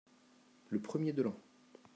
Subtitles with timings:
[0.69, 1.35] Le premier de l'an.